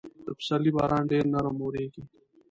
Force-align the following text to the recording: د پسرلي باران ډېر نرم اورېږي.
د 0.25 0.27
پسرلي 0.37 0.71
باران 0.75 1.03
ډېر 1.11 1.23
نرم 1.33 1.57
اورېږي. 1.63 2.03